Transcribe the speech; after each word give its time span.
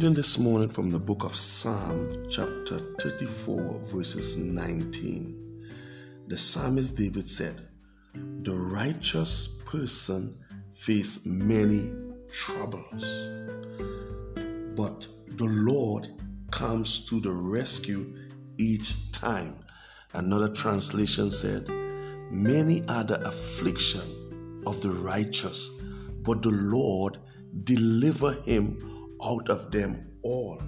reading 0.00 0.14
this 0.14 0.38
morning 0.38 0.70
from 0.70 0.88
the 0.88 0.98
book 0.98 1.24
of 1.24 1.36
Psalm, 1.36 2.24
chapter 2.30 2.78
34, 3.02 3.80
verses 3.84 4.38
19. 4.38 5.74
The 6.26 6.38
psalmist 6.38 6.96
David 6.96 7.28
said, 7.28 7.60
The 8.14 8.54
righteous 8.54 9.60
person 9.66 10.42
face 10.72 11.26
many 11.26 11.92
troubles, 12.32 13.04
but 14.74 15.06
the 15.36 15.44
Lord 15.44 16.08
comes 16.50 17.04
to 17.10 17.20
the 17.20 17.32
rescue 17.32 18.16
each 18.56 19.12
time. 19.12 19.56
Another 20.14 20.48
translation 20.48 21.30
said, 21.30 21.68
Many 22.30 22.82
are 22.88 23.04
the 23.04 23.20
affliction 23.28 24.62
of 24.66 24.80
the 24.80 24.92
righteous, 24.92 25.68
but 26.22 26.40
the 26.40 26.52
Lord 26.52 27.18
deliver 27.64 28.32
him 28.44 28.78
out 29.22 29.48
of 29.48 29.70
them 29.70 30.10
all. 30.22 30.62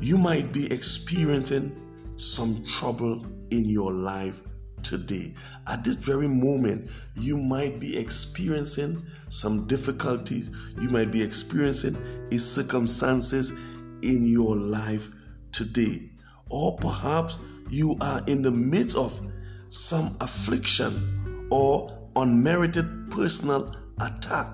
You 0.00 0.18
might 0.18 0.52
be 0.52 0.70
experiencing 0.72 1.74
some 2.16 2.64
trouble 2.64 3.24
in 3.50 3.64
your 3.64 3.92
life 3.92 4.42
today. 4.82 5.34
At 5.66 5.84
this 5.84 5.96
very 5.96 6.28
moment, 6.28 6.90
you 7.14 7.36
might 7.36 7.80
be 7.80 7.96
experiencing 7.96 9.02
some 9.28 9.66
difficulties. 9.66 10.50
You 10.80 10.90
might 10.90 11.10
be 11.10 11.22
experiencing 11.22 11.96
circumstances 12.38 13.52
in 14.02 14.26
your 14.26 14.54
life 14.54 15.08
today. 15.52 16.10
Or 16.50 16.76
perhaps 16.76 17.38
you 17.70 17.96
are 18.00 18.22
in 18.26 18.42
the 18.42 18.50
midst 18.50 18.96
of 18.96 19.18
some 19.68 20.14
affliction 20.20 21.48
or 21.50 22.08
unmerited 22.14 23.10
personal 23.10 23.74
attack 24.00 24.48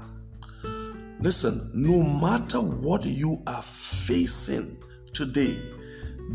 Listen, 1.22 1.70
no 1.72 2.02
matter 2.02 2.60
what 2.60 3.04
you 3.04 3.40
are 3.46 3.62
facing 3.62 4.76
today, 5.12 5.56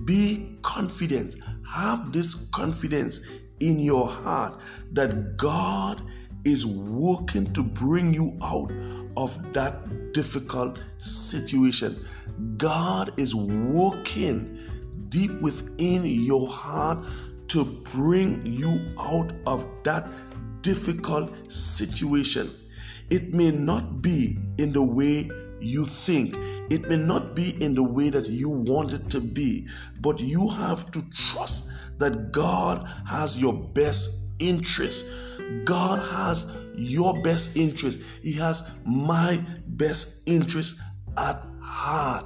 be 0.05 0.55
confident. 0.61 1.35
Have 1.67 2.13
this 2.13 2.49
confidence 2.51 3.19
in 3.59 3.81
your 3.81 4.07
heart 4.07 4.61
that 4.93 5.35
God 5.35 6.01
is 6.45 6.65
working 6.65 7.51
to 7.51 7.63
bring 7.63 8.13
you 8.13 8.37
out 8.41 8.71
of 9.17 9.37
that 9.51 10.13
difficult 10.13 10.79
situation. 10.99 11.97
God 12.55 13.11
is 13.17 13.35
working 13.35 14.57
deep 15.09 15.31
within 15.41 16.05
your 16.05 16.47
heart 16.47 17.05
to 17.49 17.65
bring 17.93 18.45
you 18.45 18.95
out 18.97 19.33
of 19.45 19.67
that 19.83 20.07
difficult 20.61 21.51
situation. 21.51 22.49
It 23.09 23.33
may 23.33 23.51
not 23.51 24.01
be 24.01 24.37
in 24.57 24.73
the 24.73 24.83
way 24.83 25.29
you 25.59 25.85
think. 25.85 26.35
It 26.69 26.89
may 26.89 26.97
not 26.97 27.35
be 27.35 27.61
in 27.63 27.73
the 27.73 27.83
way 27.83 28.09
that 28.09 28.27
you 28.27 28.49
want 28.49 28.93
it 28.93 29.09
to 29.11 29.21
be, 29.21 29.67
but 30.01 30.19
you 30.19 30.49
have 30.49 30.91
to 30.91 31.01
trust 31.11 31.71
that 31.99 32.31
God 32.31 32.87
has 33.07 33.39
your 33.39 33.53
best 33.53 34.33
interest. 34.39 35.05
God 35.63 35.99
has 35.99 36.51
your 36.75 37.21
best 37.21 37.55
interest. 37.55 38.01
He 38.21 38.33
has 38.33 38.69
my 38.85 39.43
best 39.67 40.27
interest 40.27 40.79
at 41.17 41.41
heart. 41.61 42.25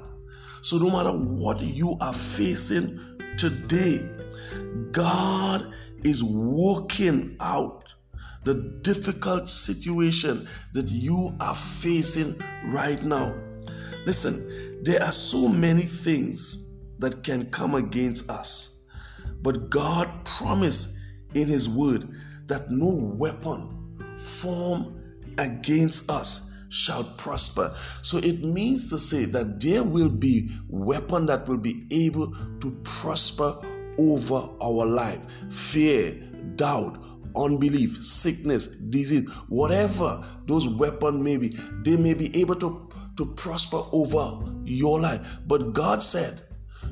So, 0.64 0.78
no 0.78 0.90
matter 0.90 1.12
what 1.12 1.62
you 1.62 1.98
are 2.02 2.14
facing 2.14 3.00
today, 3.38 4.10
God 4.92 5.74
is 6.04 6.24
working 6.24 7.36
out 7.40 7.94
the 8.44 8.80
difficult 8.82 9.48
situation 9.48 10.48
that 10.74 10.90
you 10.90 11.36
are 11.40 11.56
facing 11.56 12.36
right 12.66 13.02
now. 13.04 13.36
Listen, 14.06 14.84
there 14.84 15.04
are 15.04 15.12
so 15.12 15.48
many 15.48 15.84
things 15.84 16.80
that 17.00 17.24
can 17.24 17.50
come 17.52 17.76
against 17.76 18.30
us, 18.30 18.88
but 19.42 19.70
God 19.70 20.10
promised 20.26 20.98
in 21.34 21.48
His 21.48 21.70
word 21.70 22.08
that 22.48 22.70
no 22.72 22.96
weapon 23.16 23.98
formed 24.18 25.02
against 25.38 26.10
us 26.10 26.52
shall 26.70 27.04
prosper. 27.04 27.74
So 28.02 28.18
it 28.18 28.44
means 28.44 28.90
to 28.90 28.98
say 28.98 29.26
that 29.26 29.60
there 29.62 29.84
will 29.84 30.10
be 30.10 30.50
weapon 30.68 31.26
that 31.28 31.48
will 31.48 31.58
be 31.58 31.86
able 31.92 32.34
to 32.62 32.72
prosper 32.84 33.56
over 33.98 34.48
our 34.62 34.86
life. 34.86 35.26
Fear, 35.52 36.14
doubt, 36.56 36.98
unbelief, 37.36 38.04
sickness, 38.04 38.68
disease, 38.68 39.32
whatever 39.50 40.24
those 40.46 40.68
weapons 40.68 41.24
may 41.24 41.38
be, 41.38 41.50
they 41.84 41.98
may 41.98 42.14
be 42.14 42.36
able 42.40 42.56
to, 42.56 42.90
to 43.18 43.26
prosper 43.36 43.82
over 43.92 44.40
your 44.64 45.00
life. 45.00 45.40
But 45.48 45.74
God 45.74 46.02
said, 46.02 46.40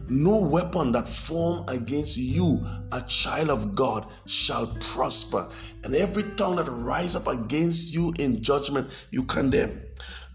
no 0.07 0.39
weapon 0.39 0.91
that 0.93 1.07
form 1.07 1.65
against 1.67 2.17
you, 2.17 2.65
a 2.91 3.01
child 3.01 3.49
of 3.49 3.75
God, 3.75 4.07
shall 4.25 4.67
prosper. 4.79 5.47
And 5.83 5.95
every 5.95 6.23
tongue 6.35 6.55
that 6.55 6.67
rise 6.69 7.15
up 7.15 7.27
against 7.27 7.93
you 7.93 8.13
in 8.17 8.41
judgment, 8.41 8.89
you 9.11 9.23
condemn. 9.23 9.83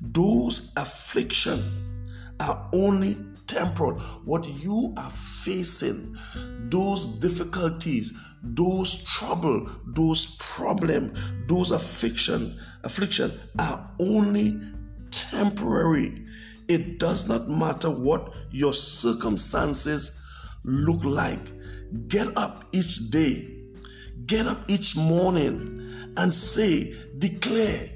Those 0.01 0.73
affliction 0.77 1.63
are 2.41 2.69
only 2.73 3.17
temporal. 3.55 4.01
What 4.25 4.47
you 4.49 4.93
are 4.97 5.11
facing, 5.11 6.17
those 6.69 7.21
difficulties, 7.21 8.13
those 8.43 9.05
trouble, 9.05 9.69
those 9.87 10.37
problem, 10.37 11.15
those 11.47 11.71
affliction, 11.71 12.59
affliction 12.83 13.33
are 13.59 13.91
only 14.01 14.61
temporary. 15.11 16.27
It 16.69 16.99
does 16.99 17.29
not 17.29 17.49
matter 17.49 17.91
what 17.91 18.33
your 18.51 18.73
circumstances 18.73 20.21
look 20.65 21.05
like. 21.05 21.53
Get 22.09 22.37
up 22.37 22.65
each 22.73 23.11
day, 23.11 23.63
get 24.27 24.47
up 24.47 24.59
each 24.69 24.97
morning 24.97 26.13
and 26.17 26.35
say, 26.35 26.95
declare, 27.19 27.89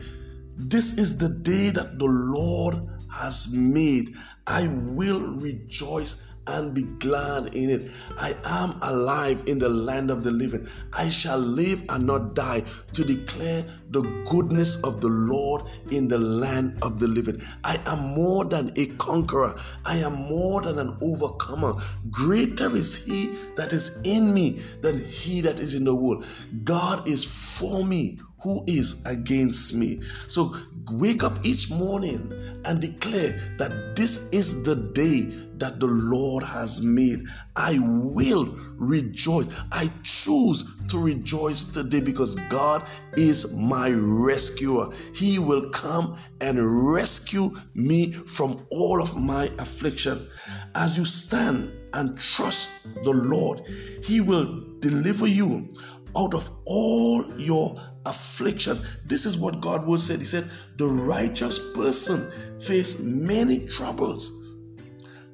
this 0.56 0.98
is 0.98 1.18
the 1.18 1.28
day 1.28 1.70
that 1.70 1.98
the 1.98 2.06
Lord 2.06 2.76
has 3.10 3.52
made. 3.52 4.14
I 4.48 4.66
will 4.66 5.20
rejoice 5.20 6.24
and 6.46 6.74
be 6.74 6.82
glad 6.82 7.54
in 7.54 7.68
it. 7.68 7.90
I 8.18 8.34
am 8.46 8.78
alive 8.80 9.44
in 9.46 9.58
the 9.58 9.68
land 9.68 10.10
of 10.10 10.24
the 10.24 10.30
living. 10.30 10.66
I 10.96 11.10
shall 11.10 11.38
live 11.38 11.84
and 11.90 12.06
not 12.06 12.34
die 12.34 12.62
to 12.94 13.04
declare 13.04 13.64
the 13.90 14.02
goodness 14.30 14.82
of 14.82 15.02
the 15.02 15.08
Lord 15.08 15.64
in 15.90 16.08
the 16.08 16.18
land 16.18 16.78
of 16.82 16.98
the 16.98 17.06
living. 17.06 17.42
I 17.64 17.78
am 17.86 18.14
more 18.14 18.46
than 18.46 18.72
a 18.76 18.86
conqueror. 18.96 19.54
I 19.84 19.96
am 19.98 20.14
more 20.14 20.62
than 20.62 20.78
an 20.78 20.96
overcomer. 21.02 21.74
Greater 22.10 22.74
is 22.74 22.96
he 22.96 23.26
that 23.56 23.74
is 23.74 24.00
in 24.04 24.32
me 24.32 24.62
than 24.80 25.04
he 25.04 25.42
that 25.42 25.60
is 25.60 25.74
in 25.74 25.84
the 25.84 25.94
world. 25.94 26.24
God 26.64 27.06
is 27.06 27.24
for 27.24 27.84
me 27.84 28.18
who 28.40 28.64
is 28.66 29.04
against 29.04 29.74
me. 29.74 30.00
So 30.28 30.54
wake 30.90 31.22
up 31.24 31.44
each 31.44 31.70
morning 31.70 32.32
and 32.64 32.80
declare 32.80 33.32
that 33.58 33.96
this 33.96 34.28
is 34.30 34.62
the 34.64 34.74
day 34.74 35.32
that 35.58 35.80
the 35.80 35.86
Lord 35.86 36.44
has 36.44 36.82
made. 36.82 37.20
I 37.56 37.78
will 37.80 38.56
rejoice. 38.76 39.48
I 39.72 39.90
choose 40.02 40.64
to 40.88 40.98
rejoice 40.98 41.64
today 41.64 42.00
because 42.00 42.36
God 42.48 42.88
is 43.16 43.56
my 43.56 43.90
rescuer. 43.90 44.88
He 45.14 45.38
will 45.38 45.70
come 45.70 46.16
and 46.40 46.92
rescue 46.92 47.54
me 47.74 48.12
from 48.12 48.66
all 48.70 49.02
of 49.02 49.16
my 49.16 49.50
affliction. 49.58 50.26
As 50.74 50.96
you 50.96 51.04
stand 51.04 51.72
and 51.92 52.18
trust 52.18 52.94
the 53.04 53.10
Lord, 53.10 53.62
He 54.02 54.20
will 54.20 54.64
deliver 54.80 55.26
you 55.26 55.68
out 56.16 56.34
of 56.34 56.48
all 56.64 57.24
your 57.38 57.76
affliction. 58.06 58.78
This 59.04 59.26
is 59.26 59.36
what 59.36 59.60
God 59.60 59.86
would 59.86 60.00
say. 60.00 60.16
He 60.16 60.24
said, 60.24 60.50
The 60.76 60.86
righteous 60.86 61.72
person 61.74 62.58
face 62.58 63.02
many 63.02 63.66
troubles, 63.66 64.30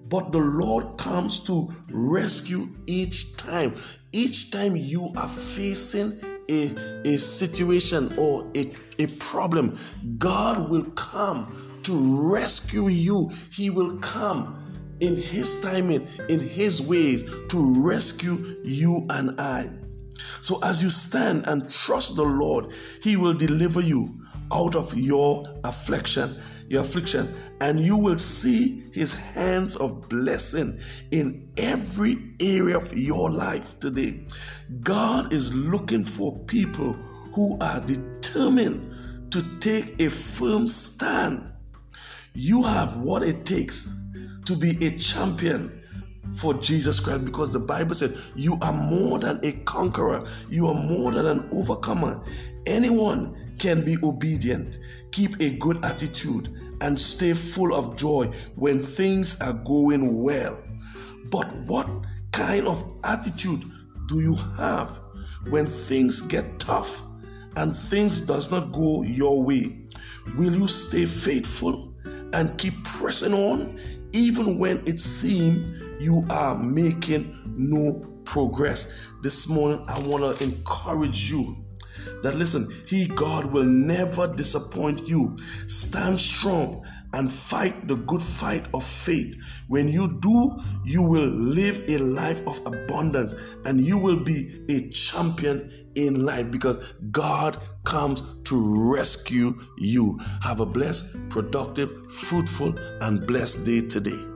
but 0.08 0.32
the 0.32 0.38
Lord 0.38 0.98
comes 0.98 1.44
to 1.44 1.74
rescue 1.90 2.68
each 2.86 3.36
time. 3.36 3.74
Each 4.12 4.50
time 4.50 4.76
you 4.76 5.12
are 5.16 5.28
facing 5.28 6.12
a, 6.48 6.74
a 7.04 7.16
situation 7.16 8.14
or 8.18 8.50
a, 8.54 8.70
a 8.98 9.06
problem, 9.18 9.78
God 10.18 10.68
will 10.68 10.84
come 10.92 11.80
to 11.84 12.30
rescue 12.30 12.88
you. 12.88 13.30
He 13.50 13.70
will 13.70 13.98
come 13.98 14.60
in 15.00 15.16
His 15.16 15.60
timing, 15.60 16.06
in 16.28 16.40
His 16.40 16.80
ways 16.80 17.24
to 17.48 17.82
rescue 17.82 18.60
you 18.62 19.06
and 19.10 19.40
I. 19.40 19.70
So 20.40 20.58
as 20.62 20.82
you 20.82 20.90
stand 20.90 21.46
and 21.46 21.70
trust 21.70 22.16
the 22.16 22.24
Lord, 22.24 22.72
He 23.02 23.16
will 23.16 23.34
deliver 23.34 23.80
you 23.80 24.20
out 24.52 24.76
of 24.76 24.94
your 24.94 25.42
affliction, 25.64 26.34
your 26.68 26.82
affliction, 26.82 27.34
and 27.60 27.80
you 27.80 27.96
will 27.96 28.18
see 28.18 28.84
His 28.92 29.16
hands 29.16 29.76
of 29.76 30.08
blessing 30.08 30.78
in 31.10 31.48
every 31.56 32.34
area 32.40 32.76
of 32.76 32.96
your 32.96 33.30
life 33.30 33.78
today. 33.80 34.26
God 34.82 35.32
is 35.32 35.54
looking 35.54 36.04
for 36.04 36.38
people 36.44 36.92
who 37.34 37.58
are 37.60 37.80
determined 37.80 39.32
to 39.32 39.42
take 39.58 40.00
a 40.00 40.08
firm 40.08 40.68
stand. 40.68 41.50
You 42.34 42.62
have 42.62 42.96
what 42.96 43.22
it 43.22 43.44
takes 43.44 43.96
to 44.44 44.56
be 44.56 44.84
a 44.84 44.96
champion 44.98 45.83
for 46.36 46.54
Jesus 46.54 47.00
Christ 47.00 47.24
because 47.24 47.52
the 47.52 47.58
Bible 47.58 47.94
said 47.94 48.16
you 48.34 48.58
are 48.62 48.72
more 48.72 49.18
than 49.18 49.40
a 49.44 49.52
conqueror, 49.64 50.26
you 50.50 50.66
are 50.68 50.74
more 50.74 51.12
than 51.12 51.26
an 51.26 51.48
overcomer. 51.52 52.22
Anyone 52.66 53.54
can 53.58 53.84
be 53.84 53.96
obedient, 54.02 54.78
keep 55.12 55.40
a 55.40 55.58
good 55.58 55.84
attitude, 55.84 56.48
and 56.80 56.98
stay 56.98 57.32
full 57.32 57.74
of 57.74 57.96
joy 57.96 58.26
when 58.56 58.82
things 58.82 59.40
are 59.40 59.52
going 59.64 60.22
well. 60.22 60.62
But 61.26 61.54
what 61.66 61.88
kind 62.32 62.66
of 62.66 62.82
attitude 63.04 63.64
do 64.06 64.20
you 64.20 64.34
have 64.56 65.00
when 65.48 65.66
things 65.66 66.20
get 66.20 66.58
tough 66.58 67.02
and 67.56 67.76
things 67.76 68.20
does 68.20 68.50
not 68.50 68.72
go 68.72 69.02
your 69.02 69.42
way? 69.42 69.84
Will 70.36 70.54
you 70.54 70.68
stay 70.68 71.04
faithful 71.04 71.94
and 72.32 72.56
keep 72.58 72.82
pressing 72.84 73.34
on 73.34 73.78
even 74.12 74.58
when 74.58 74.82
it 74.86 74.98
seems 74.98 75.83
you 76.00 76.26
are 76.30 76.56
making 76.56 77.36
no 77.46 78.06
progress? 78.24 78.98
This 79.22 79.48
morning 79.48 79.84
I 79.88 79.98
want 80.00 80.38
to 80.38 80.44
encourage 80.44 81.30
you 81.30 81.64
that 82.22 82.34
listen, 82.36 82.68
He, 82.86 83.06
God, 83.06 83.46
will 83.46 83.64
never 83.64 84.26
disappoint 84.26 85.06
you. 85.06 85.36
Stand 85.66 86.20
strong 86.20 86.84
and 87.12 87.30
fight 87.30 87.86
the 87.86 87.96
good 87.96 88.22
fight 88.22 88.66
of 88.74 88.84
faith. 88.84 89.36
When 89.68 89.88
you 89.88 90.18
do, 90.20 90.58
you 90.84 91.02
will 91.02 91.28
live 91.28 91.84
a 91.88 91.98
life 91.98 92.46
of 92.46 92.60
abundance 92.66 93.34
and 93.64 93.80
you 93.80 93.98
will 93.98 94.20
be 94.20 94.60
a 94.68 94.88
champion 94.90 95.70
in 95.94 96.24
life 96.24 96.50
because 96.50 96.92
God 97.12 97.58
comes 97.84 98.22
to 98.44 98.92
rescue 98.92 99.54
you. 99.78 100.18
Have 100.42 100.60
a 100.60 100.66
blessed, 100.66 101.30
productive, 101.30 102.10
fruitful, 102.10 102.76
and 103.00 103.26
blessed 103.26 103.64
day 103.64 103.86
today. 103.86 104.33